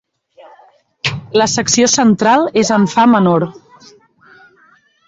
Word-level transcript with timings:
La 1.41 1.47
secció 1.57 1.91
central 1.99 2.49
és 2.63 2.73
en 2.79 2.89
fa 2.95 3.07
menor. 3.13 3.47